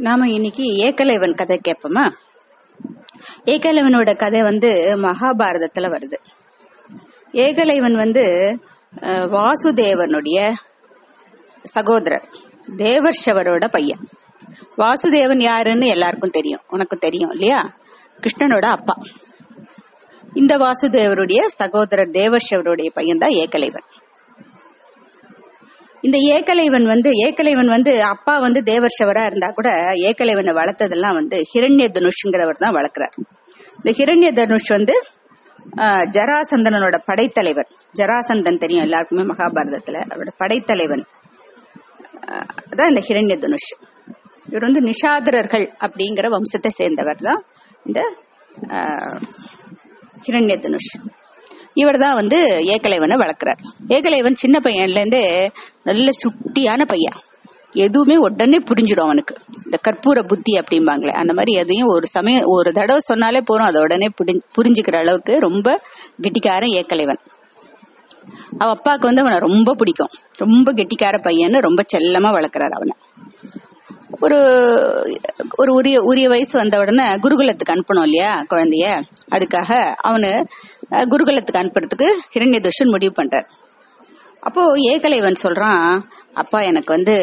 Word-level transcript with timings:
நாம 0.00 0.28
இன்னைக்கு 0.28 0.62
ஏகலைவன் 0.62 1.34
கதை 1.34 1.60
கேட்போமா? 1.64 2.12
ஏகலைவனோட 3.44 4.16
கதை 4.16 4.42
வந்து 4.42 4.70
மகாபாரதத்துல 5.02 5.88
வருது. 5.94 6.18
ஏகலைவன் 7.32 7.94
வந்து 7.94 8.24
வாசுதேவனுடைய 9.34 10.52
சகோதரர் 11.62 12.28
தேவர்ஷவரோட 12.76 13.68
பையன். 13.68 14.08
வாசுதேவன் 14.78 15.38
யாருன்னு 15.38 15.86
எல்லாருக்கும் 15.86 16.30
தெரியும் 16.30 16.60
உனக்கு 16.68 16.96
தெரியும் 16.96 17.30
இல்லையா? 17.30 17.76
கிருஷ்ணனோட 18.20 18.64
அப்பா. 18.64 18.94
இந்த 20.34 20.58
வாசுதேவருடைய 20.58 21.40
சகோதரர் 21.46 22.10
தேவர்ஷவருடைய 22.10 22.88
பையன் 22.92 23.18
தான் 23.18 23.30
ஏகலைவன். 23.30 23.88
இந்த 26.06 26.18
ஏகலைவன் 26.34 26.86
வந்து 26.92 27.10
ஏகலைவன் 27.26 27.70
வந்து 27.74 27.92
அப்பா 28.12 28.34
வந்து 28.44 28.60
தேவர்ஷவரா 28.70 29.22
இருந்தா 29.30 29.48
கூட 29.58 29.70
ஏகலைவனை 30.08 30.52
வளர்த்ததெல்லாம் 30.60 31.16
வந்து 31.20 31.38
ஹிரண்ய 31.52 31.86
தனுஷ்ங்கிறவர் 31.96 32.62
தான் 32.64 32.76
வளர்க்கிறார். 32.78 33.14
இந்த 33.78 33.90
ஹிரண்ய 33.98 34.28
தனுஷ் 34.38 34.70
வந்து 34.76 34.94
ஜராசந்தனோட 36.16 36.96
படைத்தலைவர். 37.10 37.68
ஜராசந்தன் 37.98 38.60
தெரியும் 38.62 38.84
எல்லாருக்குமே 38.86 39.24
மகாபாரதத்துல. 39.32 40.00
அவரோட 40.12 40.32
படைத்தலைவன். 40.42 41.04
அதான் 42.70 42.90
இந்த 42.92 43.02
ஹிரண்ய 43.08 43.36
தனுஷ் 43.44 43.70
இவர் 44.50 44.66
வந்து 44.68 44.80
நிஷாதரர்கள் 44.90 45.66
அப்படிங்கிற 45.84 46.28
வம்சத்தை 46.34 46.70
சேர்ந்தவர் 46.80 47.24
தான் 47.28 47.40
இந்த 47.86 48.00
ஹிரண்ய 50.26 50.54
தனுஷ் 50.64 50.92
இவர் 51.80 51.98
தான் 51.98 52.14
வந்து 52.14 52.46
ஏகலைவனை 52.46 53.16
வளர்க்குறார். 53.16 53.58
ஏகலைவன் 53.88 54.34
சின்ன 54.34 54.60
பையன்ல 54.62 54.90
இருந்தே 54.90 55.50
நல்ல 55.84 56.10
சுட்டியான 56.10 56.84
பையன். 56.86 57.12
எதுவுமே 57.72 58.16
உடனே 58.16 58.58
புரிஞ்சிடும் 58.58 59.00
அவனுக்கு. 59.00 59.36
இந்த 59.64 59.78
கற்பூர 59.88 60.26
புத்தி 60.26 60.52
அப்படிம்பாங்களே 60.52 61.10
அந்த 61.10 61.32
மாதிரி 61.32 61.52
எதையும் 61.52 61.88
ஒரு 61.88 62.06
சமயம் 62.06 62.42
ஒரு 62.44 62.72
தடவை 62.72 62.98
சொன்னாலே 62.98 63.40
போறோம் 63.40 63.66
அதை 63.66 63.80
உடனே 63.80 64.06
புரிஞ்- 64.06 64.42
புரிஞ்சுக்கிற 64.58 64.96
அளவுக்கு 64.96 65.38
ரொம்ப 65.38 65.82
கெட்டிக்காரன் 66.20 66.70
ஏக்கலைவன் 66.70 67.18
அவ 68.58 68.70
அப்பாவுக்கு 68.70 69.06
வந்து 69.06 69.22
அவனை 69.22 69.38
ரொம்ப 69.38 69.74
பிடிக்கும். 69.74 70.08
ரொம்ப 70.32 70.72
கெட்டிக்கார 70.72 71.18
பையன்னு 71.20 71.58
ரொம்ப 71.58 71.84
செல்லமா 71.96 72.32
வளர்க்குறாரு 72.32 72.70
அவனை. 72.70 72.94
ஒரு 74.20 74.38
ஒரு 75.56 75.70
உரிய 75.72 75.96
உரிய 76.00 76.28
வயசு 76.28 76.54
வந்த 76.58 76.78
உடனே 76.78 77.04
குருகுலத்துக்கு 77.24 77.74
அனுப்பணும் 77.74 78.06
இல்லையா 78.08 78.32
குழந்தைய? 78.50 78.86
அதுக்காக 79.30 79.70
அவனு 80.08 80.30
குருகுலத்துக்கு 81.12 81.60
அனுப்புறதுக்கு 81.62 82.08
ஹிரண்யதுஷன் 82.34 82.92
முடிவு 82.94 83.14
பண்றார். 83.22 83.48
அப்போ 84.40 84.62
ஏகலைவன் 84.90 85.42
சொல்றான் 85.42 85.86
அப்பா 86.32 86.58
எனக்கு 86.60 86.90
வந்து 86.94 87.14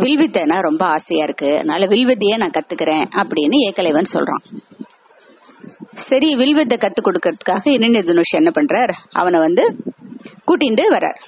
வில்வித்தைனா 0.00 0.58
ரொம்ப 0.60 0.82
ஆசையா 0.86 1.24
இருக்கு. 1.24 1.50
அதனால 1.54 1.86
வில்வித்தையே 1.86 2.36
நான் 2.36 2.56
கத்துக்கிறேன் 2.58 3.04
அப்படின்னு 3.14 3.58
ஏகலைவன் 3.68 4.12
சொல்றான். 4.12 4.44
சரி 6.08 6.28
வில்வித்தை 6.36 6.78
கத்து 6.80 7.00
கொடுக்கறதுக்காக 7.02 7.72
ஹிரண்ய 7.74 8.02
தனுஷ் 8.04 8.38
என்ன 8.40 8.50
பண்றார்? 8.54 8.92
அவனை 9.12 9.40
வந்து 9.40 9.64
கூட்டிட்டு 10.48 10.84
வர்றார். 10.96 11.18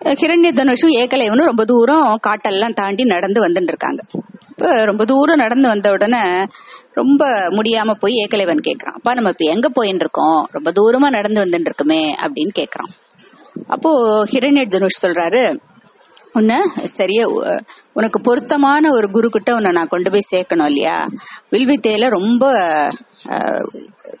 ஹிரண்ய 0.00 0.50
தனுஷும் 0.58 0.94
ஏகலைவனும் 0.96 1.48
ரொம்ப 1.50 1.64
தூரம் 1.64 2.18
காட்டெல்லாம் 2.26 2.72
தாண்டி 2.72 3.04
நடந்து 3.04 3.40
வந்துட்டு 3.46 3.72
இருக்காங்க 3.72 4.02
இப்போ 4.50 4.84
ரொம்ப 4.84 5.04
தூரம் 5.04 5.36
நடந்து 5.36 5.68
வந்த 5.68 5.90
உடனே 5.90 6.22
ரொம்ப 6.92 7.28
முடியாம 7.50 7.94
போய் 7.98 8.12
ஏகலைவன் 8.12 8.64
கேட்கறான் 8.68 8.96
அப்பா 8.98 9.14
நம்ம 9.14 9.28
இப்ப 9.28 9.44
எங்க 9.44 9.68
போயின்னு 9.68 10.04
இருக்கோம் 10.04 10.48
ரொம்ப 10.50 10.70
தூரமா 10.78 11.08
நடந்து 11.10 11.44
வந்துட்டு 11.44 11.68
இருக்குமே 11.70 12.14
அப்படின்னு 12.14 12.52
கேக்குறான். 12.58 12.90
அப்போ 13.66 13.90
ஹிரண்ய 14.24 14.64
தனுஷ் 14.68 15.04
சொல்றாரு 15.06 15.42
உன்னை 16.32 16.58
சரியா 16.84 17.26
உனக்கு 17.92 18.20
பொருத்தமான 18.20 18.90
ஒரு 18.90 19.10
குரு 19.10 19.28
கிட்ட 19.28 19.54
உன்னை 19.54 19.72
நான் 19.72 19.88
கொண்டு 19.88 20.10
போய் 20.10 20.30
சேர்க்கணும் 20.32 20.66
இல்லையா? 20.66 21.06
வில்வித்தையில 21.50 22.08
ரொம்ப 22.08 22.44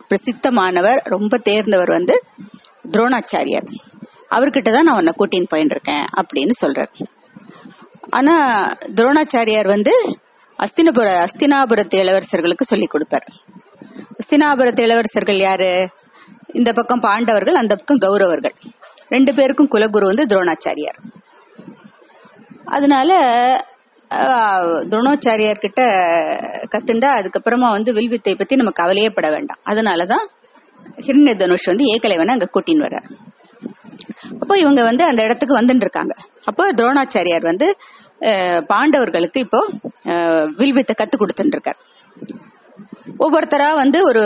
பிரசித்தமானவர் 0.08 1.00
ரொம்ப 1.04 1.36
தேர்ந்தவர் 1.38 1.90
வந்து 1.90 2.24
துரோணாச்சாரியார். 2.90 3.70
அவர்கிட்ட 4.36 4.70
தான் 4.74 4.86
நான் 4.88 4.98
உன்னை 5.00 5.12
கூட்டின்னு 5.20 5.50
போயின்னு 5.52 5.74
இருக்கேன் 5.76 6.04
அப்படின்னு 6.20 6.54
சொல்றார். 6.62 6.92
ஆனா 8.18 8.34
துரோணாச்சாரியார் 8.98 9.68
வந்து 9.76 9.94
அஸ்தினபுர 10.58 11.08
அஸ்தினாபுரத்து 11.24 11.96
இளவரசர்களுக்கு 12.02 12.64
சொல்லி 12.72 12.86
கொடுப்பார். 12.86 13.26
அஸ்தினாபுரத்து 14.20 14.82
இளவரசர்கள் 14.86 15.40
யாரு? 15.46 15.70
இந்த 16.58 16.70
பக்கம் 16.72 17.04
பாண்டவர்கள் 17.06 17.60
அந்த 17.60 17.74
பக்கம் 17.76 18.02
கௌரவர்கள். 18.04 18.56
ரெண்டு 19.08 19.32
பேருக்கும் 19.34 19.70
குலகுரு 19.74 20.06
வந்து 20.10 20.26
துரோணாச்சாரியார். 20.32 20.98
அதனால 22.76 23.10
துரோணாச்சாரியார் 24.90 25.64
கிட்ட 25.64 25.80
கத்துண்டா 26.72 27.10
அதுக்கப்புறமா 27.18 27.68
வந்து 27.76 27.90
வில்வித்தை 27.98 28.34
பத்தி 28.34 28.60
நம்ம 28.60 28.72
கவலையே 28.80 29.10
பட 29.16 29.28
வேண்டாம். 29.30 29.60
அதனாலதான் 29.70 30.24
ஹிரண்ய 31.06 31.34
தனுஷ் 31.42 31.70
வந்து 31.72 31.84
ஏகலைவனை 31.94 32.34
அங்க 32.36 32.48
கூட்டின்னு 32.54 32.86
வர்றார். 32.86 33.08
அப்போ 34.40 34.54
இவங்க 34.58 34.80
வந்து 34.82 35.04
அந்த 35.04 35.20
இடத்துக்கு 35.22 35.58
வந்துட்டு 35.58 35.80
இருக்காங்க 35.80 36.14
அப்போ 36.44 36.64
துரோணாச்சாரியார் 36.72 37.46
வந்து 37.48 37.66
அஹ், 38.20 38.60
பாண்டவர்களுக்கு 38.70 39.38
இப்போ 39.38 39.60
அஹ், 40.12 40.46
வில்வித்தை 40.58 40.94
கத்து 40.94 41.16
கொடுத்துட்டு 41.16 41.56
இருக்கார் 41.56 41.80
ஒவ்வொருத்தரா 43.20 43.68
வந்து 43.76 43.98
ஒரு 44.04 44.24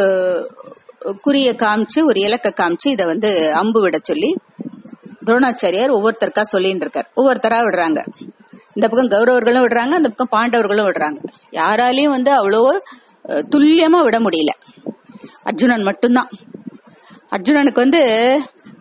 குறிய 1.25 1.49
காமிச்சு 1.61 2.01
ஒரு 2.05 2.19
இலக்க 2.21 2.49
காமிச்சு 2.57 2.89
இதை 2.91 3.05
வந்து 3.07 3.31
அம்பு 3.55 3.81
விட 3.81 3.97
சொல்லி 4.03 4.31
துரோணாச்சாரியார் 5.23 5.97
ஒவ்வொருத்தருக்கா 5.97 6.45
சொல்லிட்டு 6.49 6.85
இருக்கார் 6.87 7.09
ஒவ்வொருத்தரா 7.17 7.59
விடுறாங்க. 7.63 8.01
இந்த 8.77 8.87
பக்கம் 8.87 9.11
கௌரவர்களும் 9.11 9.65
விடுறாங்க 9.65 9.95
அந்த 9.95 10.09
பக்கம் 10.09 10.33
பாண்டவர்களும் 10.33 10.87
விடுறாங்க. 10.89 11.19
யாராலையும் 11.53 12.15
வந்து 12.15 12.31
அவ்வளோ 12.33 12.61
துல்லியமா 13.53 14.01
விட 14.03 14.17
முடியல. 14.21 14.53
அர்ஜுனன் 15.45 15.83
மட்டும்தான். 15.83 16.31
அர்ஜுனனுக்கு 17.33 17.81
வந்து 17.81 18.01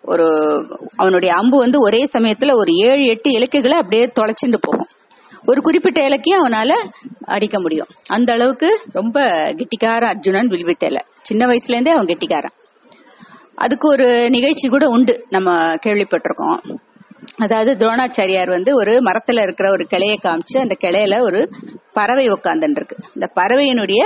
ஒரு 0.05 0.27
அவனுடைய 0.95 1.35
அம்பு 1.35 1.57
வந்து 1.57 1.79
ஒரே 1.79 2.07
சமயத்துல 2.13 2.53
ஒரு 2.53 2.73
ஏழு 2.73 3.05
எட்டு 3.05 3.31
இலக்குகளை 3.31 3.77
அப்படியே 3.77 4.11
தொலைச்சிட்டு 4.19 4.57
போகும். 4.61 4.87
ஒரு 5.45 5.61
குறிப்பிட்ட 5.61 6.09
இலக்கையும் 6.09 6.43
அவனால 6.43 6.71
அடிக்க 7.25 7.59
முடியும். 7.59 7.87
அந்த 8.07 8.33
அளவுக்கு 8.33 8.79
ரொம்ப 8.91 9.19
கெட்டிக்கார 9.29 10.05
அர்ஜுனன் 10.07 10.47
வில்வித்தேல 10.47 10.99
சின்ன 11.21 11.45
வயசுல 11.45 11.71
இருந்தே 11.71 11.91
அவன் 11.91 12.05
கெட்டிக்காரன். 12.05 12.53
அதுக்கு 13.55 13.87
ஒரு 13.87 14.29
நிகழ்ச்சி 14.29 14.67
கூட 14.67 14.85
உண்டு 14.87 15.25
நம்ம 15.29 15.75
கேள்விப்பட்டிருக்கோம். 15.85 16.59
அதாவது 17.37 17.71
துரோணாச்சாரியார் 17.73 18.49
வந்து 18.49 18.75
ஒரு 18.75 18.91
மரத்துல 18.91 19.41
இருக்கிற 19.41 19.69
ஒரு 19.71 19.87
கிளைய 19.89 20.15
காமிச்சு 20.23 20.57
அந்த 20.59 20.77
கிளையில 20.83 21.21
ஒரு 21.21 21.49
பறவை 21.93 22.29
உட்காந்துட்டு 22.29 22.95
இந்த 23.15 23.31
பறவையினுடைய 23.35 24.01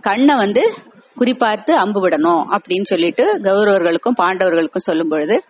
கண்ணை 0.00 0.34
வந்து 0.36 0.72
குறிப்பார்த்து 1.20 1.72
அம்பு 1.84 2.08
விடணும் 2.08 2.42
அப்படின்னு 2.56 2.84
சொல்லிட்டு 2.84 3.24
கௌரவர்களுக்கும் 3.42 4.20
பாண்டவர்களுக்கும் 4.22 4.88
சொல்லும் 4.88 5.08
பொழுது 5.08 5.44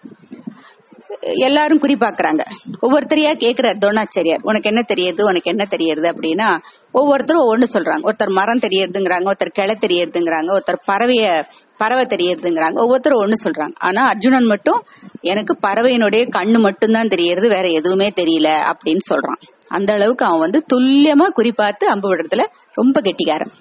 எல்லாரும் 1.47 1.81
குறிப்பாக்குறாங்க 1.81 2.43
ஒவ்வொருத்தரையா 2.83 3.33
கேக்குறாரு 3.43 3.79
துரோணாச்சாரியார் 3.83 4.43
உனக்கு 4.43 4.69
என்ன 4.71 4.83
தெரியுது 4.89 5.23
உனக்கு 5.23 5.51
என்ன 5.51 5.65
தெரியுது 5.71 6.07
அப்படின்னா 6.13 6.49
ஒவ்வொருத்தரும் 6.93 7.43
ஒவ்வொன்னு 7.47 7.67
சொல்றாங்க. 7.73 8.03
ஒருத்தர் 8.03 8.33
மரம் 8.33 8.59
தெரியறதுங்கிறாங்க 8.59 9.31
ஒருத்தர் 9.33 9.53
கிளை 9.53 9.77
தெரியறதுங்கிறாங்க 9.87 10.49
ஒருத்தர் 10.57 10.81
பறவைய 10.87 11.43
பறவை 11.77 12.05
தெரியறதுங்கிறாங்க 12.05 12.79
ஒவ்வொருத்தரும் 12.79 13.23
ஒண்ணு 13.25 13.39
சொல்றாங்க. 13.45 13.75
ஆனா 13.79 14.07
அர்ஜுனன் 14.09 14.45
மட்டும் 14.45 14.81
எனக்கு 15.21 15.55
பறவையினுடைய 15.67 16.25
கண்ணு 16.37 16.59
மட்டும்தான் 16.59 17.09
தெரியறது 17.09 17.49
வேற 17.49 17.69
எதுவுமே 17.69 18.09
தெரியல 18.17 18.51
அப்படின்னு 18.71 19.05
சொல்றான். 19.11 19.41
அந்த 19.69 19.93
அளவுக்கு 19.93 20.25
அவன் 20.25 20.45
வந்து 20.47 20.63
துல்லியமா 20.73 21.29
குறிப்பாத்து 21.37 21.85
அம்பு 21.85 22.09
விடுறதுல 22.11 22.45
ரொம்ப 22.73 23.01
கெட்டிக்காரன். 23.01 23.53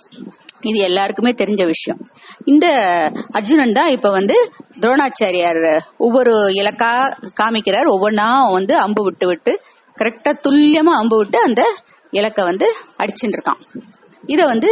இது 0.62 0.78
எல்லாருக்குமே 0.88 1.32
தெரிஞ்ச 1.32 1.64
விஷயம். 1.66 2.00
இந்த 2.46 2.68
அர்ஜுனன் 3.32 3.76
தான் 3.80 3.92
இப்ப 3.96 4.10
வந்து 4.10 4.36
துரோணாச்சாரியார் 4.80 5.64
ஒவ்வொரு 5.98 6.34
இலக்கா 6.60 6.92
காமிக்கிறார். 7.42 7.88
ஒவ்வொன்னா 7.96 8.28
வந்து 8.52 8.76
அம்பு 8.78 9.04
விட்டு 9.04 9.28
விட்டு 9.28 9.54
கரெக்டா 9.98 10.32
துல்லியமா 10.48 10.96
அம்பு 11.02 11.18
விட்டு 11.18 11.40
அந்த 11.42 11.62
இலக்க 12.12 12.44
வந்து 12.44 12.68
அடிச்சுட்டு 12.98 13.38
இருக்கான் 13.38 13.62
இத 14.24 14.42
வந்து 14.46 14.72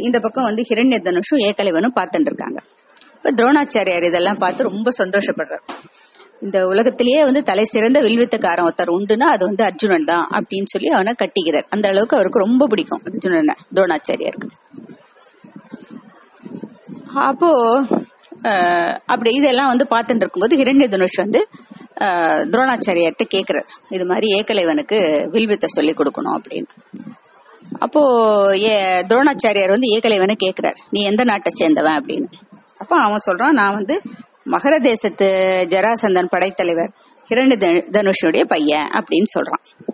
இந்த 0.00 0.18
பக்கம் 0.20 0.44
வந்து 0.44 0.62
ஹிரண்ய 0.68 0.98
தனுஷும் 1.08 1.42
ஏகலைவனும் 1.48 1.96
பார்த்துட்டு 1.98 2.30
இருக்காங்க 2.30 2.58
இப்ப 3.16 3.32
துரோணாச்சாரியார் 3.38 4.06
இதெல்லாம் 4.08 4.40
பார்த்து 4.42 4.68
ரொம்ப 4.70 4.90
சந்தோஷப்படுறார். 4.98 5.64
இந்த 6.46 6.58
உலகத்திலேயே 6.72 7.20
வந்து 7.28 7.40
தலை 7.50 7.64
சிறந்த 7.72 7.98
வில்வித்தக்காரன் 8.06 8.66
ஒருத்தர் 8.68 8.94
உண்டுன்னா 8.96 9.26
அது 9.34 9.42
வந்து 9.48 9.62
அர்ஜுனன் 9.68 10.08
தான் 10.10 10.24
அப்படின்னு 10.36 10.70
சொல்லி 10.72 10.88
அவனை 10.96 11.12
கட்டிக்கிறார். 11.22 11.66
அந்த 11.74 11.86
அளவுக்கு 11.92 12.16
அவருக்கு 12.18 12.44
ரொம்ப 12.46 12.66
பிடிக்கும் 12.72 13.04
அர்ஜுனனை 13.10 13.54
துரோணாச்சாரியாருக்கு. 13.76 14.48
அப்போ 17.28 17.50
அப்படி 19.12 19.30
இதெல்லாம் 19.38 19.70
வந்து 19.72 19.84
பார்த்துட்டு 19.92 20.22
இருக்கும்போது 20.24 20.58
ஹிரண்ய 20.60 20.86
தனுஷ் 20.94 21.22
வந்து 21.24 21.40
துரோணாச்சாரியார்கிட்ட 22.52 23.26
கேக்குறார். 23.34 23.68
இது 23.96 24.04
மாதிரி 24.10 24.26
ஏகலைவனுக்கு 24.38 24.98
வில்வித்தை 25.34 25.68
சொல்லி 25.76 25.92
கொடுக்கணும் 26.00 26.36
அப்படின்னு. 26.38 26.70
அப்போ 27.84 28.00
ஏ 28.64 28.72
துரோணாச்சாரியார் 29.10 29.74
வந்து 29.76 29.90
ஏகலைவனை 29.94 30.36
கேட்கிறார் 30.44 30.78
நீ 30.94 31.00
எந்த 31.10 31.22
நாட்டை 31.30 31.52
சேர்ந்தவன் 31.60 31.98
அப்படின்னு. 32.00 32.28
அப்போ 32.82 32.94
அவன் 33.06 33.26
சொல்றான் 33.26 33.58
நான் 33.60 33.76
வந்து 33.78 33.96
மகர 34.46 34.80
தேசத்து 34.80 35.26
ஜராசந்தன் 35.68 36.28
படைத்தலைவர் 36.28 36.92
ஹிரண்டு 37.28 37.56
த- 37.90 38.44
பையன் 38.44 38.86
அப்படின்னு 38.86 39.38
சொல்றான். 39.38 39.92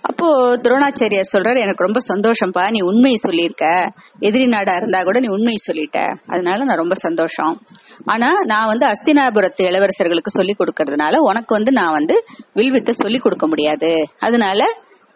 அப்போ 0.00 0.56
துரோணாச்சாரியார் 0.56 1.22
சொல்றாரு 1.32 1.58
எனக்கு 1.58 1.84
ரொம்ப 1.84 2.00
சந்தோஷம்ப்பா 2.08 2.70
நீ 2.70 2.80
உண்மையை 2.80 3.14
சொல்லியிருக்க. 3.14 3.92
எதிரி 4.18 4.46
நாடா 4.46 4.76
இருந்தா 4.76 5.02
கூட 5.02 5.20
நீ 5.20 5.26
உண்மையை 5.26 5.56
சொல்லிட்ட. 5.66 6.16
அதனால 6.26 6.64
நான் 6.64 6.76
ரொம்ப 6.76 6.94
சந்தோஷம். 6.94 7.62
ஆனா 8.04 8.34
நான் 8.44 8.66
வந்து 8.66 8.86
அஸ்தினாபுரத்து 8.86 9.62
இளவரசர்களுக்கு 9.62 10.26
சொல்லி 10.26 10.56
கொடுக்கறதுனால 10.58 11.16
உனக்கு 11.16 11.54
வந்து 11.54 11.72
நான் 11.72 11.92
வந்து 11.92 12.24
வில்வித்தை 12.52 12.94
சொல்லி 12.94 13.18
கொடுக்க 13.18 13.46
முடியாது. 13.46 14.08
அதனால 14.18 14.68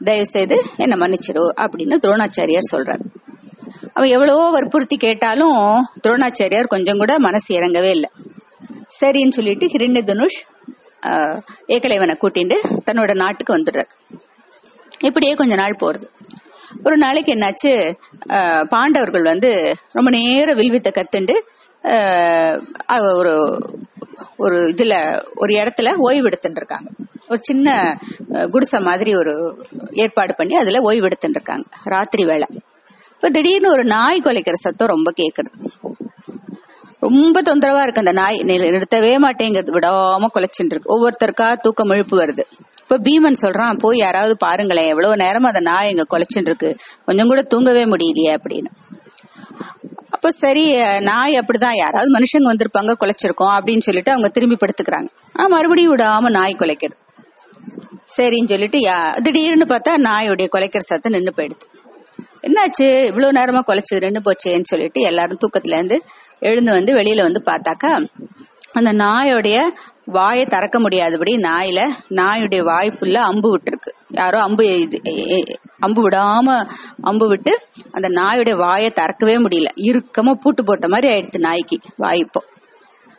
தயவு 0.04 0.26
செய்து 0.26 0.62
என்ன 0.76 1.06
மன்னிச்சிடு 1.06 1.50
அப்படின்னு 1.56 1.98
துரோணாச்சாரியார் 2.02 2.72
சொல்றாரு. 2.72 3.00
அவன் 3.92 4.08
எவ்வளவோ 4.08 4.50
வற்புறுத்தி 4.50 4.96
கேட்டாலும் 4.96 5.86
துரோணாச்சாரியார் 6.08 6.66
கொஞ்சம் 6.66 6.98
கூட 6.98 7.18
மனசு 7.18 7.56
இறங்கவே 7.56 7.90
இல்லை. 7.90 8.10
சரின்னு 9.00 9.36
சொல்லிட்டு 9.38 9.66
ஹிரண்ய 9.66 10.02
தனுஷ் 10.04 10.38
ஏகலைவனை 11.74 12.14
கூட்டிட்டு 12.22 12.56
தன்னோட 12.86 13.12
நாட்டுக்கு 13.14 13.56
வந்துடுறார். 13.56 13.90
இப்படியே 15.00 15.32
கொஞ்ச 15.34 15.54
நாள் 15.54 15.80
போறது. 15.82 16.06
ஒரு 16.84 16.96
நாளைக்கு 16.96 17.30
என்னாச்சு 17.34 17.72
பாண்டவர்கள் 18.68 19.24
வந்து 19.32 19.50
ரொம்ப 19.92 20.08
நேரம் 20.10 20.56
வில்வித்தை 20.56 20.90
கத்துண்டு 20.92 21.34
ஒரு 23.18 23.32
ஒரு 24.36 24.56
இதுல 24.72 24.94
ஒரு 25.34 25.52
இடத்துல 25.54 25.88
ஓய்வு 25.96 26.26
எடுத்துட்டு 26.26 26.60
இருக்காங்க 26.60 26.88
ஒரு 27.28 27.40
சின்ன 27.42 27.68
குடிசை 28.50 28.80
மாதிரி 28.80 29.10
ஒரு 29.14 29.32
ஏற்பாடு 29.92 30.34
பண்ணி 30.34 30.54
அதுல 30.54 30.80
ஓய்வு 30.80 31.04
எடுத்துட்டு 31.04 31.38
இருக்காங்க 31.38 31.66
ராத்திரி 31.84 32.24
வேலை 32.24 32.48
இப்ப 33.14 33.30
திடீர்னு 33.30 33.70
ஒரு 33.70 33.84
நாய் 33.84 34.24
குலைக்கிற 34.24 34.58
சத்தம் 34.60 34.92
ரொம்ப 34.94 35.12
கேக்குறது 35.20 35.56
ரொம்ப 37.00 37.42
தொந்தரவா 37.42 37.82
இருக்கு 37.82 38.00
அந்த 38.00 38.12
நாய். 38.12 38.36
நிறுத்தவே 38.36 39.18
மாட்டேங்கிறது. 39.18 39.70
விடாம 39.70 40.26
குலைச்சுட்டு 40.34 40.64
இருக்கு. 40.64 40.90
ஒவ்வொருத்தருக்கா 40.98 41.56
தூக்கம் 41.56 41.88
இழுப்பு 41.88 42.18
வருது. 42.18 42.42
இப்ப 42.80 42.98
பீமன் 42.98 43.34
சொல்றான் 43.40 43.78
போய் 43.78 43.98
யாராவது 43.98 44.36
பாருங்களேன். 44.36 44.88
எவ்வளவு 44.88 45.16
நேரம் 45.16 45.42
அந்த 45.42 45.60
நாய் 45.60 45.90
இங்க 45.90 46.04
குலைச்சுட்டு 46.10 46.40
இருக்கு. 46.40 46.76
கொஞ்சம் 47.04 47.26
கூட 47.26 47.42
தூங்கவே 47.42 47.84
முடியலையே 47.84 48.36
அப்படின்னு. 48.36 48.66
அப்ப 50.10 50.30
சரி 50.30 50.82
நாய் 51.00 51.38
அப்படிதான். 51.38 51.76
யாராவது 51.76 52.12
மனுஷங்க 52.12 52.42
வந்திருப்பாங்க 52.42 52.94
குலைச்சிருக்கோம் 53.00 53.58
அப்படின்னு 53.58 53.80
சொல்லிட்டு 53.80 54.10
அவங்க 54.10 54.28
திரும்பி 54.28 54.56
படுத்துக்கிறாங்க. 54.56 55.08
ஆனா 55.32 55.48
மறுபடியும் 55.48 55.96
விடாம 55.96 56.20
நாய் 56.20 56.56
குலைக்குது. 56.58 56.96
சரின்னு 58.16 58.48
சொல்லிட்டு 58.48 58.78
யா- 58.78 59.20
திடீர்னு 59.20 59.64
பார்த்தா 59.64 59.90
நாயுடைய 59.90 60.48
குலைக்கிற 60.52 60.78
சத்தம் 60.78 61.12
நின்று 61.12 61.32
போயிடுது. 61.36 61.86
என்னாச்சு? 62.42 63.04
இவ்வளவு 63.04 63.32
நேரமா 63.32 63.62
குலைச்சது 63.66 64.10
நின்று 64.10 64.32
போச்சேன்னு 64.32 64.62
சொல்லிட்டு 64.62 65.00
எல்லாரும் 65.00 65.38
தூக்கத்துல 65.46 65.74
இருந்து 65.74 66.02
எழுந்து 66.40 66.72
வந்து 66.72 66.94
வெளியில 66.94 67.22
வந்து 67.22 67.42
பார்த்தாக்கா 67.44 68.08
அந்த 68.72 68.92
நாயோடைய 68.92 69.62
வாயை 70.04 70.44
திறக்க 70.44 70.80
முடியாதபடி 70.80 71.36
நாயில 71.36 71.88
நாயுடைய 72.10 72.62
வாய் 72.62 72.92
ஃபுல்லா 73.00 73.14
அம்பு 73.14 73.56
விட்டுருக்கு. 73.56 73.92
யாரோ 74.08 74.40
அம்பு 74.40 74.62
இது- 74.62 75.54
அம்பு 75.80 76.08
விடாம 76.08 76.68
அம்பு 77.02 77.28
விட்டு 77.28 77.60
அந்த 77.90 78.08
நாயுடைய 78.08 78.56
வாயை 78.56 78.90
திறக்கவே 78.90 79.36
முடியல. 79.36 79.66
இறுக்கமா 79.76 80.32
பூட்டு 80.32 80.64
போட்ட 80.64 80.88
மாதிரி 80.88 81.14
ஆயிடுச்சு 81.14 81.38
நாய்க்கு 81.38 81.78
வாய் 81.96 82.18
இப்போ. 82.18 82.42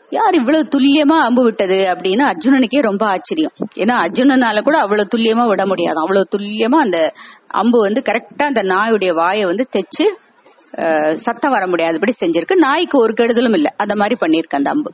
யார் 0.09 0.33
இவ்வளவு 0.33 0.67
துல்லியமா 0.75 1.19
அம்பு 1.19 1.43
விட்டது 1.43 1.75
அப்படின்னு 1.75 2.33
அர்ஜுனனுக்கே 2.33 2.81
ரொம்ப 2.81 3.07
ஆச்சரியம். 3.07 3.51
ஏன்னா 3.75 4.05
அர்ஜுனனால 4.05 4.61
கூட 4.61 4.79
அவ்வளவு 4.79 5.07
துல்லியமா 5.15 5.47
விட 5.47 5.65
முடியாது. 5.65 5.99
அவ்வளவு 5.99 6.27
துல்லியமா 6.37 6.83
அந்த 6.83 7.13
அம்பு 7.47 7.79
வந்து 7.79 8.01
கரெக்டா 8.05 8.43
அந்த 8.43 8.63
நாயுடைய 8.63 9.13
வாயை 9.13 9.45
வந்து 9.45 9.67
தைச்சு 9.75 10.05
சத்தம் 11.15 11.51
வர 11.51 11.67
முடியாதபடி 11.67 12.13
செஞ்சிருக்கு. 12.19 12.55
நாய்க்கு 12.55 12.97
ஒரு 12.99 13.13
கெடுதலும் 13.13 13.57
இல்லை. 13.59 13.71
அந்த 13.77 13.95
மாதிரி 13.95 14.15
பண்ணிருக்கு 14.21 14.59
அந்த 14.59 14.69
அம்பு. 14.69 14.91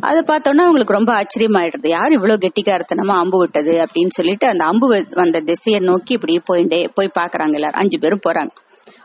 அதை 0.00 0.20
பார்த்தோன்னா 0.26 0.64
அவங்களுக்கு 0.66 0.96
ரொம்ப 0.96 1.12
ஆச்சரியமாயிடுறது 1.20 1.88
யார் 1.88 2.12
இவ்வளவு 2.12 2.42
கெட்டிக்காரத்தனமா 2.42 3.14
அம்பு 3.22 3.38
விட்டது 3.38 3.74
அப்படின்னு 3.84 4.08
சொல்லிட்டு 4.08 4.46
அந்த 4.46 4.64
அம்பு 4.64 5.04
வந்த 5.10 5.40
திசையை 5.40 5.80
நோக்கி 5.80 6.12
இப்படி 6.12 6.34
போயிண்டே 6.50 6.80
போய் 6.94 7.16
பாக்குறாங்க 7.18 7.52
எல்லாரும். 7.52 7.80
அஞ்சு 7.82 7.98
பேரும் 7.98 8.24
போறாங்க. 8.28 8.52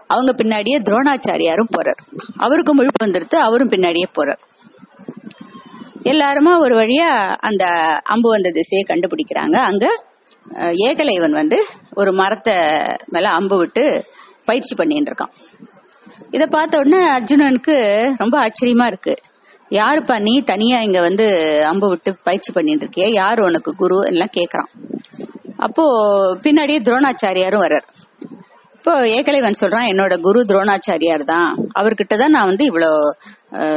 அவங்க 0.08 0.32
பின்னாடியே 0.32 0.78
துரோணாச்சாரியாரும் 0.88 1.74
போறார். 1.78 2.00
அவருக்கும் 2.38 2.80
முழுப்பு 2.80 3.04
வந்துருது 3.04 3.36
அவரும் 3.36 3.70
பின்னாடியே 3.70 4.08
போறார். 4.20 4.42
எல்லாருமா 6.04 6.52
ஒரு 6.60 6.76
வழியா 6.76 7.10
அந்த 7.40 7.66
அம்பு 8.04 8.30
வந்த 8.30 8.50
திசையை 8.50 8.86
கண்டுபிடிக்கிறாங்க. 8.88 9.58
அங்க 9.70 9.86
ஏகலைவன் 10.88 11.32
வந்து 11.32 11.58
ஒரு 11.94 12.12
மரத்தை 12.12 12.56
மேல 13.06 13.30
அம்பு 13.30 13.58
விட்டு 13.58 13.84
பயிற்சி 14.46 14.76
பண்ணிட்டு 14.76 15.12
இருக்கான் 15.12 15.34
இத 16.32 16.48
பார்த்த 16.48 16.80
உடனே 16.80 17.00
அர்ஜுனனுக்கு 17.08 17.76
ரொம்ப 18.18 18.36
ஆச்சரியமா 18.46 18.86
இருக்கு. 18.86 19.14
யாருப்பா 19.72 20.16
நீ? 20.20 20.42
தனியா 20.42 20.78
இங்க 20.82 21.00
வந்து 21.02 21.26
அம்பு 21.72 21.88
விட்டு 21.90 22.16
பயிற்சி 22.24 22.52
பண்ணிட்டு 22.52 22.84
இருக்கிய 22.86 23.08
யார் 23.10 23.40
உனக்கு 23.40 23.72
குரு? 23.76 23.98
எல்லாம் 24.12 24.34
கேக்குறான். 24.38 24.72
அப்போ 25.58 25.84
பின்னாடியே 26.44 26.80
துரோணாச்சாரியாரும் 26.88 27.64
வர்றார். 27.66 27.88
இப்போ 28.76 28.94
ஏகலைவன் 29.08 29.60
சொல்றான் 29.60 29.90
என்னோட 29.92 30.14
குரு 30.20 30.40
துரோணாச்சாரியார் 30.50 31.24
தான். 31.24 31.50
அவர்கிட்ட 31.80 32.14
தான் 32.18 32.36
நான் 32.36 32.50
வந்து 32.52 32.66
இவ்வளோ 32.72 32.90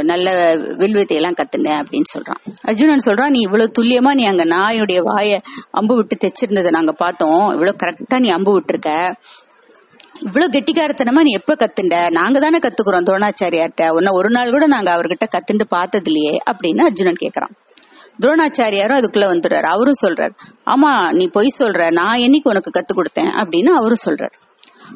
நல்ல 0.03 0.57
வில்வித்தையெல்லாம் 0.81 1.39
கத்துனேன் 1.41 1.81
அப்படின்னு 1.83 2.11
சொல்றான். 2.15 2.41
அர்ஜுனன் 2.63 3.07
சொல்றான் 3.07 3.35
நீ 3.37 3.41
இவ்வளவு 3.41 3.75
துல்லியமா 3.79 4.13
நீ 4.21 4.25
அங்க 4.25 4.45
நாயுடைய 4.45 5.01
வாயை 5.03 5.39
அம்பு 5.71 5.95
விட்டு 5.95 6.17
தைச்சிருந்ததை 6.17 6.71
நாங்க 6.71 6.93
பார்த்தோம். 6.93 7.45
இவ்வளவு 7.51 7.81
கரெக்டா 7.83 8.19
நீ 8.19 8.29
அம்பு 8.29 8.55
விட்டுருக்க. 8.57 8.93
இவ்வளவு 10.21 10.59
கெட்டிக்காரத்தனமா 10.59 11.21
நீ 11.23 11.31
எப்ப 11.31 11.55
கத்துண்ட? 11.55 12.11
நாங்க 12.11 12.39
தானே 12.39 12.59
கத்துக்கிறோம் 12.59 13.05
துரோணாச்சாரியார்ட்ட. 13.05 13.89
உன்ன 13.89 14.13
ஒரு 14.13 14.31
நாள் 14.31 14.51
கூட 14.51 14.67
நாங்க 14.67 14.97
அவர்கிட்ட 14.97 15.23
கத்துண்டு 15.31 15.65
பார்த்தது 15.69 16.13
இல்லையே 16.13 16.39
அப்படின்னு 16.51 16.79
அர்ஜுனன் 16.79 17.17
கேக்குறான். 17.21 17.57
துரோணாச்சாரியாரும் 18.21 18.99
அதுக்குள்ள 18.99 19.27
வந்துடுறாரு. 19.27 19.63
அவரும் 19.63 20.01
சொல்றாரு 20.03 20.37
ஆமா 20.67 21.13
நீ 21.13 21.29
பொய் 21.29 21.55
சொல்ற. 21.59 21.93
நான் 21.93 22.19
என்னைக்கு 22.19 22.41
உனக்கு 22.43 22.71
கத்து 22.75 22.97
கொடுத்தேன்? 22.97 23.29
அப்படின்னு 23.29 23.67
அவரும் 23.67 24.05
சொல்றாரு. 24.05 24.33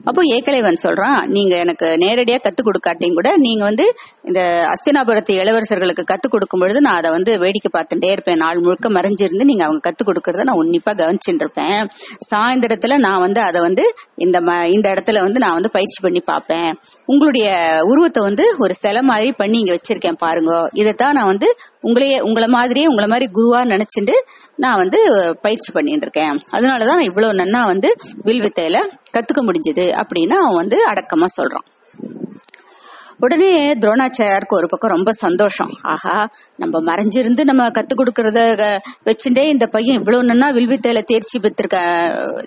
அப்போ 0.04 0.22
ஏகலைவன் 0.22 0.74
சொல்றான் 0.82 1.26
நீங்க 1.26 1.56
எனக்கு 1.56 1.86
நேரடியா 1.86 2.38
கத்துக் 2.38 2.66
கொடுக்காட்டியும் 2.66 3.12
கூட 3.12 3.32
நீங்க 3.36 3.64
வந்து 3.64 3.94
இந்த 4.22 4.68
அஸ்தினாபுரத்து 4.68 5.32
இளவரசர்களுக்கு 5.32 6.04
கத்துக் 6.10 6.30
கொடுக்கும் 6.30 6.60
பொழுது 6.60 6.80
நான் 6.80 6.94
அதை 6.94 7.10
வந்து 7.10 7.38
வேடிக்கை 7.38 7.80
பார்த்துட்டே 7.80 8.10
இருப்பேன். 8.10 8.36
நாள் 8.36 8.58
முழுக்க 8.58 8.88
மறைஞ்சிருந்து 8.88 9.44
நீங்க 9.44 9.64
அவங்க 9.64 9.90
கத்துக் 9.90 10.08
கொடுக்கறத 10.08 10.42
நான் 10.42 10.56
உன்னிப்பா 10.56 10.90
கவனிச்சுட்டு 10.90 11.34
இருப்பேன். 11.34 11.88
சாயந்தரத்துல 12.34 12.96
நான் 12.96 13.20
வந்து 13.20 13.40
அதை 13.40 13.60
வந்து 13.60 13.94
இந்த 14.16 14.40
ம- 14.40 14.62
இந்த 14.62 14.90
இடத்துல 14.90 15.20
வந்து 15.20 15.40
நான் 15.40 15.52
வந்து 15.52 15.70
பயிற்சி 15.70 16.02
பண்ணி 16.02 16.20
பார்ப்பேன். 16.20 16.78
உங்களுடைய 17.06 17.78
உருவத்தை 17.82 18.22
வந்து 18.22 18.54
ஒரு 18.58 18.74
சிலை 18.74 19.02
மாதிரி 19.02 19.32
பண்ணி 19.32 19.58
இங்க 19.58 19.78
வச்சிருக்கேன் 19.78 20.12
பாருங்க. 20.12 20.70
இதைத்தான் 20.72 21.14
நான் 21.14 21.26
வந்து 21.26 21.56
உங்களையே 21.82 22.20
உங்களை 22.20 22.48
மாதிரியே 22.48 22.86
உங்களை 22.86 23.10
மாதிரி 23.10 23.30
குருவா 23.34 23.64
நினைச்சிட்டு 23.74 24.12
நான் 24.56 24.76
வந்து 24.76 25.00
பயிற்சி 25.42 25.72
பண்ணிட்டு 25.72 26.08
இருக்கேன். 26.12 26.40
அதனாலதான் 26.52 26.84
நான் 26.84 27.00
இவ்வளவு 27.00 27.32
நன்னா 27.32 27.66
வந்து 27.66 27.94
வில்வித்தையில 28.24 28.82
கத்துக்க 29.18 29.42
முடிஞ்சது 29.42 29.86
அப்படின்னு 30.02 30.36
அவன் 30.42 30.54
வந்து 30.54 30.78
அடக்கமா 30.90 31.28
சொல்றான். 31.40 31.66
உடனே 33.20 33.74
துரோணாச்சாரியாருக்கு 33.74 34.56
ஒரு 34.56 34.68
பக்கம் 34.68 34.90
ரொம்ப 34.90 35.12
சந்தோஷம். 35.12 35.70
ஆஹா 35.82 36.28
நம்ம 36.56 36.80
மறைஞ்சிருந்து 36.80 37.44
நம்ம 37.44 37.68
கத்துக் 37.68 38.00
கொடுக்கறத 38.00 38.40
வச்சுட்டே 39.04 39.42
இந்த 39.44 39.66
பையன் 39.66 39.96
இவ்வளவு 39.96 40.26
நன்னா 40.26 40.48
வில்வித்தையில 40.56 41.00
தேர்ச்சி 41.02 41.38
பெற்றிருக்க 41.38 41.78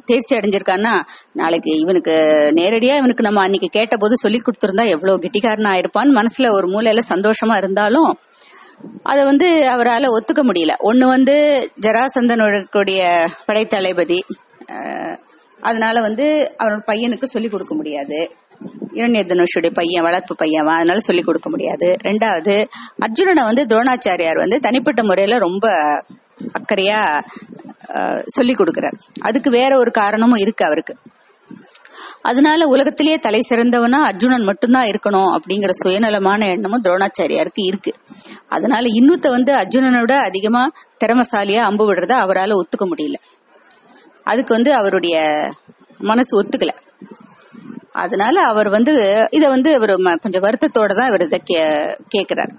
தேர்ச்சி 0.06 0.36
அடைஞ்சிருக்கான்னா 0.36 0.94
நாளைக்கு 1.34 1.72
இவனுக்கு 1.80 2.12
நேரடியா 2.56 2.96
இவனுக்கு 2.96 3.24
நம்ம 3.24 3.42
அன்னைக்கு 3.42 3.68
கேட்ட 3.68 3.98
போது 3.98 4.18
சொல்லி 4.18 4.42
கொடுத்துருந்தா 4.42 4.88
எவ்வளவு 4.88 5.20
கெட்டிக்காரனா 5.20 5.74
இருப்பான்னு 5.82 6.18
மனசுல 6.20 6.51
ஒரு 6.51 6.68
மூலையில 6.68 7.00
சந்தோஷமா 7.10 7.58
இருந்தாலும் 7.58 8.20
அதை 9.04 9.24
வந்து 9.24 9.68
அவரால் 9.68 10.13
ஒத்துக்க 10.13 10.42
முடியல. 10.42 10.74
ஒன்று 10.80 11.08
வந்து 11.08 11.36
ஜராசந்தனுடைய 11.82 13.01
படைத்தளபதி 13.46 14.20
அதனால 15.62 16.01
வந்து 16.01 16.56
அவரோட 16.60 16.82
பையனுக்கு 16.88 17.24
சொல்லி 17.24 17.50
கொடுக்க 17.50 17.75
முடியாது. 17.75 18.32
இரண்ய 18.94 19.22
தனுஷுடைய 19.32 19.74
பையன் 19.74 20.03
வளர்ப்பு 20.03 20.36
பையன் 20.36 20.68
அதனால 20.68 21.00
சொல்லி 21.00 21.22
கொடுக்க 21.22 21.50
முடியாது. 21.50 21.96
ரெண்டாவது 22.03 22.68
அர்ஜுனனை 23.06 23.44
வந்து 23.44 23.65
துரோணாச்சாரியார் 23.65 24.38
வந்து 24.38 24.60
தனிப்பட்ட 24.60 25.03
முறையில 25.03 25.38
ரொம்ப 25.38 25.75
அக்கறையா 26.60 27.22
சொல்லி 28.25 28.53
கொடுக்கிறார். 28.53 28.98
அதுக்கு 29.20 29.50
வேற 29.50 29.77
ஒரு 29.77 29.91
காரணமும் 29.91 30.39
இருக்கு 30.39 30.65
அவருக்கு. 30.65 30.96
அதனால 32.22 32.65
உலகத்திலேயே 32.65 33.18
தலை 33.18 33.39
சிறந்தவனா 33.50 34.00
அர்ஜுனன் 34.01 34.44
மட்டும்தான் 34.44 34.86
இருக்கணும் 34.86 35.38
அப்படிங்கிற 35.38 35.70
சுயநலமான 35.70 36.48
எண்ணமும் 36.48 36.84
துரோணாச்சாரியாருக்கு 36.84 37.65
இருக்கு. 37.65 37.94
அதனால 38.48 38.86
இன்னுத்த 38.86 39.30
வந்து 39.30 39.53
அர்ஜுனனோட 39.53 40.12
அதிகமா 40.12 40.70
திறமசாலியா 41.06 41.58
அம்பு 41.58 41.94
விடுறத 41.94 42.12
அவரால் 42.12 42.56
ஒத்துக்க 42.56 42.86
முடியல. 42.86 43.13
அதுக்கு 44.32 44.54
வந்து 44.54 44.74
அவருடைய 44.74 45.44
மனசு 45.98 46.44
ஒத்துக்கல. 46.44 46.70
அதனால 47.92 48.42
அவர் 48.42 48.70
வந்து 48.70 49.28
இத 49.32 49.50
வந்து 49.50 49.76
அவர் 49.76 49.90
ம- 49.90 50.20
கொஞ்சம் 50.20 50.44
வருத்தத்தோட 50.44 50.96
தான் 50.96 51.08
இவர் 51.08 51.22
இதை 51.22 51.42
கே- 51.54 52.00
கேக்குறார். 52.18 52.50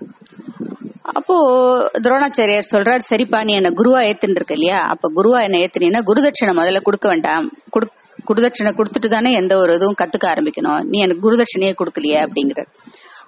அப்போ 1.03 1.91
துரோணாச்சாரியார் 2.03 2.63
சொல்றார் 2.71 3.01
சரிப்பா 3.11 3.45
நீ 3.45 3.53
என்ன 3.53 3.69
குருவா 3.69 4.03
ஏத்துன்னு 4.05 4.31
இருக்க 4.31 4.55
இல்லையா? 4.55 4.77
அப்ப 4.77 5.13
குருவா 5.15 5.43
என்ன 5.43 5.59
ஏத்துனீங்கன்னா 5.59 6.03
குருதட்சணை 6.07 6.51
முதல்ல 6.51 6.83
கொடுக்க 6.83 7.09
வேண்டாம். 7.09 7.51
குடு- 7.51 8.21
குருதட்சணை 8.33 8.73
கொடுத்துட்டு 8.75 9.09
தானே 9.09 9.33
எந்த 9.33 9.59
ஒரு 9.59 9.75
இதுவும் 9.75 9.95
கத்துக்க 10.03 10.27
ஆரம்பிக்கணும். 10.27 10.83
நீ 10.83 10.99
எனக்கு 10.99 11.33
குருதட்சணையே 11.33 11.75
கொடுக்கலையே 11.75 12.29
அப்படிங்கிறார். 12.29 12.67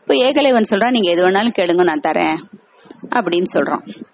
இப்போ 0.01 0.15
ஏகலைவன் 0.15 0.65
சொல்றான் 0.71 0.91
நீங்க 0.91 1.11
எது 1.11 1.31
வேணாலும் 1.31 1.53
கேளுங்க 1.59 1.83
நான் 1.83 2.01
தரேன் 2.09 2.37
அப்படின்னு 3.11 3.45
சொல்றான். 3.53 4.13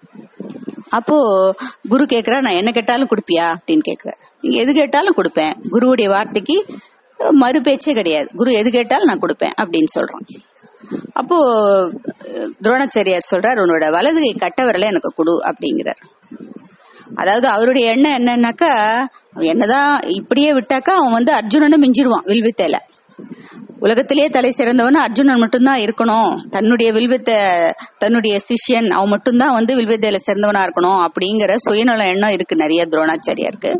அப்போ 0.91 1.17
குரு 1.89 2.03
கேக்குறா 2.03 2.41
நான் 2.41 2.59
என்ன 2.61 2.71
கேட்டாலும் 2.71 3.07
கொடுப்பியா? 3.07 3.45
அப்படின்னு 3.47 3.83
கேக்குறேன் 3.89 4.19
நீங்க 4.41 4.57
எது 4.61 4.73
கேட்டாலும் 4.73 5.15
கொடுப்பேன். 5.17 5.53
குருவுடைய 5.71 6.07
வார்த்தைக்கு 6.09 6.65
மறு 7.31 7.61
பேச்சே 7.61 7.93
கிடையாது. 7.93 8.27
குரு 8.35 8.51
எது 8.53 8.69
கேட்டாலும் 8.69 9.07
நான் 9.07 9.19
கொடுப்பேன் 9.19 9.53
அப்படின்னு 9.61 9.91
சொல்றான். 9.99 10.25
அப்போ 11.13 11.37
துரோணாச்சாரியார் 12.63 13.29
சொல்றார் 13.31 13.61
உன்னோட 13.63 13.91
வலது 13.91 14.19
கை 14.19 14.33
கட்ட 14.33 14.63
எனக்கு 14.63 15.11
கொடு 15.15 15.33
அப்படிங்கிறார். 15.43 16.01
அதாவது 17.15 17.47
அவருடைய 17.47 17.89
எண்ணம் 17.89 18.17
என்னன்னாக்கா 18.17 18.71
என்னதான் 19.39 20.01
இப்படியே 20.01 20.53
விட்டாக்கா 20.53 20.93
அவன் 20.99 21.11
வந்து 21.11 21.33
அர்ஜுனனை 21.33 21.77
மிஞ்சிருவான் 21.83 22.27
வில்வித்தையில. 22.27 22.77
உலகத்திலேயே 23.81 24.27
தலை 24.29 24.49
சிறந்தவன் 24.49 24.93
அர்ஜுனன் 24.93 25.39
மட்டும்தான் 25.39 25.77
இருக்கணும். 25.77 26.49
தன்னுடைய 26.49 26.93
வில்வித்த 26.93 27.31
தன்னுடைய 27.97 28.39
சிஷ்யன் 28.47 28.89
அவன் 28.89 29.09
மட்டும்தான் 29.09 29.53
வந்து 29.53 29.75
வில்வித்தையில 29.75 30.17
சிறந்தவனா 30.27 30.61
இருக்கணும் 30.61 31.05
அப்படிங்கிற 31.05 31.55
சுயநல 31.55 32.07
எண்ணம் 32.07 32.29
இருக்கு 32.29 32.55
நிறைய 32.55 32.85
துரோணாச்சாரியாருக்கு. 32.85 33.71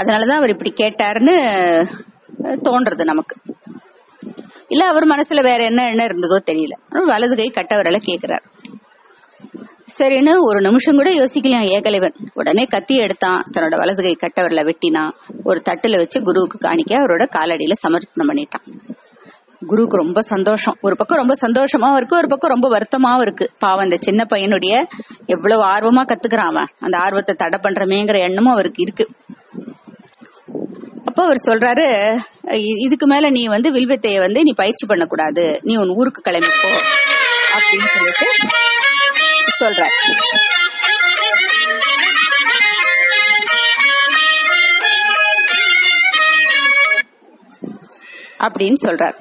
அதனாலதான் 0.00 0.40
அவர் 0.40 0.48
இப்படி 0.48 0.72
கேட்டாருன்னு 0.76 1.36
தோன்றது 2.42 3.04
நமக்கு. 3.04 3.36
இல்ல 4.68 4.86
அவர் 4.86 5.06
மனசுல 5.06 5.42
வேற 5.42 5.64
என்ன 5.64 5.88
எண்ணம் 5.88 6.06
இருந்ததோ 6.06 6.38
தெரியல. 6.50 7.04
வலது 7.04 7.36
கை 7.36 7.52
கட்டவரல 7.54 8.00
கேக்குறாரு. 8.06 8.44
சரின்னு 9.98 10.32
ஒரு 10.48 10.60
நிமிஷம் 10.60 10.98
கூட 10.98 11.10
யோசிக்கலாம் 11.10 11.66
ஏகலைவன்? 11.74 12.14
உடனே 12.34 12.64
கத்தி 12.64 12.94
எடுத்தான். 13.04 13.40
தன்னோட 13.54 13.76
வலது 13.76 14.02
கை 14.02 14.16
வெட்டினான் 14.68 15.12
ஒரு 15.44 15.62
தட்டுல 15.68 15.96
வச்சு 15.96 16.20
குருவுக்கு 16.22 16.58
காணிக்க 16.58 16.92
அவரோட 17.02 17.24
காலடியில 17.36 17.76
சமர்ப்பணம் 17.84 18.30
பண்ணிட்டான். 18.30 18.64
குருவுக்கு 19.66 19.96
ரொம்ப 19.96 20.20
சந்தோஷம். 20.32 20.76
ஒரு 20.80 20.96
பக்கம் 20.96 21.20
ரொம்ப 21.22 21.34
சந்தோஷமாவும் 21.44 21.98
இருக்கு 22.00 22.16
ஒரு 22.16 22.28
பக்கம் 22.32 22.54
ரொம்ப 22.54 22.68
வருத்தமாவும் 22.74 23.24
இருக்கு. 23.26 23.46
பாவம் 23.58 23.84
அந்த 23.86 23.96
சின்ன 24.06 24.26
பையனுடைய 24.32 24.74
எவ்வளவு 25.26 25.62
ஆர்வமா 25.74 26.02
கத்துக்கிறான் 26.02 26.50
அவன். 26.52 26.70
அந்த 26.80 26.96
ஆர்வத்தை 26.98 27.34
தடை 27.38 27.58
பண்றமேங்கிற 27.62 28.18
எண்ணமும் 28.28 28.52
அவருக்கு 28.52 28.82
இருக்கு. 28.82 29.06
அப்போ 31.04 31.22
அவர் 31.24 31.44
சொல்றாரு 31.46 31.86
இதுக்கு 32.86 33.06
மேல 33.06 33.28
நீ 33.30 33.42
வந்து 33.46 33.68
வில்வித்தைய 33.72 34.18
வந்து 34.18 34.42
நீ 34.42 34.52
பயிற்சி 34.56 34.86
பண்ணக்கூடாது. 34.86 35.44
நீ 35.62 35.76
உன் 35.76 35.94
ஊருக்கு 36.00 36.30
கிளம்பிப்போ 36.30 36.72
அப்படின்னு 37.56 37.88
சொல்லிட்டு 37.94 38.28
சொல்றார் 39.60 39.94
அப்படின்னு 48.46 48.78
சொல்றார் 48.84 49.16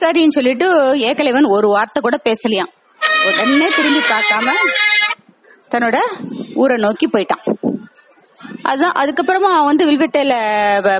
சரின்னு 0.00 0.34
சொல்லிட்டு 0.36 0.66
ஏகலைவன் 1.08 1.46
ஒரு 1.54 1.68
வார்த்தை 1.68 2.02
கூட 2.02 2.16
பேசலையாம். 2.24 2.72
உடனே 3.26 3.68
திரும்பி 3.68 4.02
பார்க்காம 4.08 4.52
தன்னோட 5.72 5.96
ஊரை 6.54 6.76
நோக்கி 6.76 7.06
போயிட்டான். 7.06 7.44
அதுதான் 8.62 8.96
அதுக்கப்புறமா 8.96 9.50
அவன் 9.50 9.64
வந்து 9.64 9.86
வில்வித்தையில 9.86 10.34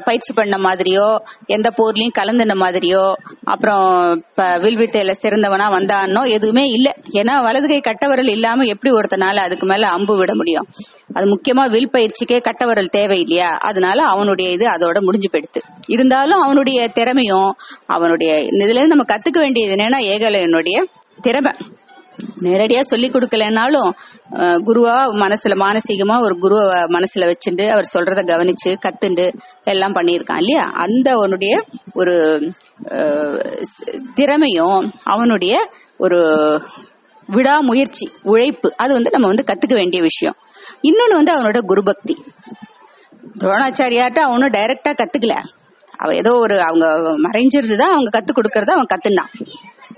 பயிற்சி 0.05 0.33
பண்ண 0.33 0.57
மாதிரியோ 0.59 1.07
எந்த 1.47 1.73
போர்லயும் 1.79 2.17
கலந்துன 2.19 2.55
மாதிரியோ 2.57 3.03
அப்புறம் 3.45 3.85
வில்வித்தையில 4.37 5.11
சிறந்தவனா 5.23 5.67
வந்தானோ 5.73 6.29
எதுவுமே 6.29 6.65
இல்ல. 6.69 6.89
ஏன்னா 7.13 7.43
வலது 7.43 7.69
கை 7.69 7.81
கட்டவரல் 7.81 8.31
இல்லாம 8.31 8.65
எப்படி 8.65 8.93
ஒருத்தனால 8.93 9.37
அதுக்கு 9.37 9.67
மேல 9.67 9.89
அம்பு 9.89 10.17
விட 10.17 10.35
முடியும்? 10.35 10.67
அது 11.15 11.27
முக்கியமா 11.27 11.69
வில் 11.69 11.91
பயிற்சிக்கே 11.93 12.41
கட்டவரல் 12.41 12.87
தேவை 12.89 13.21
இல்லையா 13.21 13.59
அதனால 13.63 14.03
அவனுடைய 14.05 14.51
இது 14.51 14.67
அதோட 14.69 15.01
முடிஞ்சு 15.01 15.31
போயிடுத்து 15.33 15.61
இருந்தாலும் 15.87 16.41
அவனுடைய 16.41 16.89
திறமையும் 16.89 17.51
அவனுடைய 17.87 18.33
இதுல 18.59 18.79
இருந்து 18.79 18.95
நம்ம 18.97 19.09
கத்துக்க 19.13 19.41
வேண்டியது 19.41 19.77
என்னன்னா 19.77 20.01
ஏகலையனுடைய 20.13 20.79
திறமை. 21.21 21.53
நேரடியா 22.41 22.81
சொல்லி 22.81 23.09
கொடுக்கலனாலும் 23.11 23.91
குருவா 24.67 24.95
மனசுல 25.23 25.55
மானசீகமா 25.63 26.17
ஒரு 26.21 26.35
குருவை 26.39 26.79
மனசுல 26.97 27.29
வச்சுண்டு 27.31 27.65
அவர் 27.69 27.93
சொல்றத 27.95 28.23
கவனிச்சு 28.31 28.71
கத்துண்டு 28.85 29.27
எல்லாம் 29.65 29.95
பண்ணியிருக்கான் 29.95 30.37
இல்லையா? 30.37 30.65
அந்த 30.85 31.07
அவனுடைய 31.13 31.55
ஒரு 31.95 32.15
திறமையும் 34.15 34.93
அவனுடைய 35.05 35.55
ஒரு 35.99 36.19
விடாமுயற்சி 37.29 38.07
உழைப்பு 38.23 38.69
அது 38.77 38.93
வந்து 38.93 39.11
நம்ம 39.11 39.27
வந்து 39.27 39.49
கத்துக்க 39.51 39.75
வேண்டிய 39.75 40.03
விஷயம். 40.03 40.37
இன்னொன்னு 40.83 41.19
வந்து 41.21 41.35
அவனோட 41.37 41.59
குருபக்தி. 41.61 42.15
துரோணாச்சாரியாட்ட 43.39 44.19
அவனும் 44.19 44.53
டைரக்டா 44.53 44.93
கத்துக்கல. 45.01 45.35
அவ 45.97 46.15
ஏதோ 46.15 46.33
ஒரு 46.35 46.57
அவங்க 46.63 46.87
மறைஞ்சிருந்துதான் 47.25 47.95
அவங்க 47.95 48.11
கத்து 48.17 48.33
கொடுக்கறத 48.33 48.71
அவன் 48.71 48.93
கத்துனான். 48.95 49.33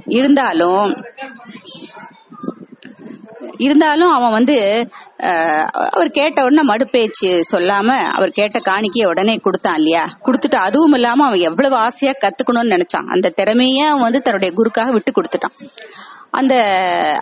இருந்தாலும் 0.07 0.93
இருந்தாலும் 3.57 4.11
அவன் 4.11 4.31
வந்து 4.31 4.57
அவர் 5.91 6.11
கேட்ட 6.11 6.45
உடனே 6.45 6.63
மடுப்பேச்சு 6.69 7.31
சொல்லாம 7.53 7.89
அவர் 8.17 8.31
கேட்ட 8.31 8.59
காணிக்கையை 8.59 9.07
உடனே 9.07 9.37
கொடுத்தான் 9.37 9.75
இல்லையா? 9.75 10.05
கொடுத்துட்டு 10.25 10.59
அதுவும் 10.59 10.93
இல்லாம 10.93 11.25
அவன் 11.27 11.39
எவ்வளவு 11.39 11.77
ஆசையா 11.77 12.15
கத்துக்கணும்னு 12.21 12.75
நினைச்சான். 12.75 13.07
அந்த 13.07 13.33
திறமைய 13.37 13.77
அவன் 13.77 14.01
வந்து 14.01 14.21
தன்னுடைய 14.21 14.55
குருக்காக 14.55 14.93
விட்டு 14.93 15.13
கொடுத்துட்டான். 15.13 15.57
அந்த 16.31 16.55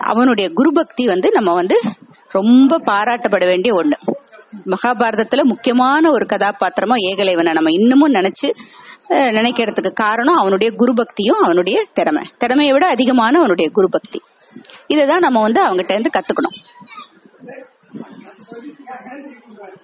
அவனுடைய 0.01 0.49
குரு 0.49 0.71
பக்தி 0.71 1.05
வந்து 1.05 1.31
நம்ம 1.31 1.53
வந்து 1.53 1.79
ரொம்ப 2.31 2.79
பாராட்டப்பட 2.79 3.45
வேண்டிய 3.45 3.73
ஒண்ணு. 3.75 3.97
மகாபாரதத்துல 4.65 5.43
முக்கியமான 5.43 6.11
ஒரு 6.11 6.25
கதாபாத்திரமா 6.33 6.95
ஏகலைவனை 7.11 7.53
நம்ம 7.53 7.71
இன்னமும் 7.71 8.13
நினைச்சு 8.13 8.49
நினைக்கிறதுக்கு 9.09 9.93
காரணம் 9.93 10.35
அவனுடைய 10.35 10.73
குரு 10.73 10.93
பக்தியும் 10.93 11.39
அவனுடைய 11.39 11.85
திறமை. 11.93 12.23
திறமையை 12.37 12.73
விட 12.73 12.87
அதிகமான 12.87 13.37
அவனுடைய 13.37 13.71
குரு 13.71 13.89
பக்தி 13.89 14.21
இதை 14.87 15.07
தான் 15.07 15.19
நம்ம 15.19 15.41
வந்து 15.41 15.65
அவங்ககிட்ட 15.65 15.91
இருந்து 15.91 16.09
கத்துக்கணும். 16.13 16.57